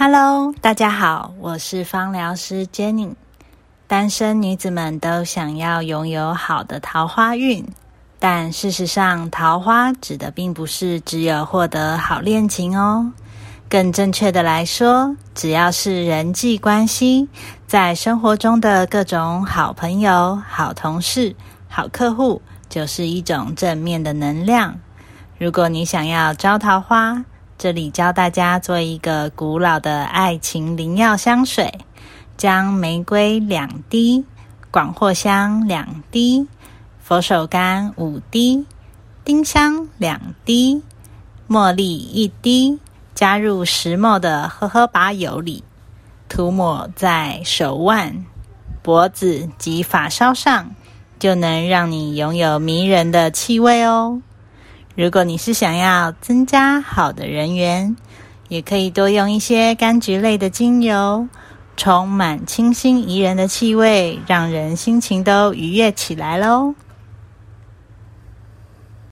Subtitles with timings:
[0.00, 3.16] Hello，大家好，我是芳疗师 Jenny。
[3.88, 7.66] 单身女子们都想要拥有好的桃花运，
[8.20, 13.12] 但事实上，桃花指的并不是只有获得好恋情哦。
[13.68, 17.28] 更正确的来说，只要是人际关系，
[17.66, 21.34] 在生活中的各种好朋友、好同事、
[21.68, 24.78] 好客户，就是一种正面的能量。
[25.38, 27.24] 如果你想要招桃花，
[27.58, 31.68] 这里教大家做一个古老的爱情灵药香水，
[32.36, 34.24] 将玫瑰两滴、
[34.70, 36.46] 广藿香两滴、
[37.00, 38.64] 佛手柑五滴、
[39.24, 40.80] 丁香两滴、
[41.48, 42.78] 茉莉一滴，
[43.12, 45.64] 加入石墨的荷荷巴油里，
[46.28, 48.24] 涂抹在手腕、
[48.82, 50.76] 脖子及发梢上，
[51.18, 54.22] 就能让你拥有迷人的气味哦。
[54.98, 57.94] 如果你是想要增加好的人缘，
[58.48, 61.28] 也可以多用一些柑橘类的精油，
[61.76, 66.74] 充满清新宜人的气味，让人心情都愉悦起来喽。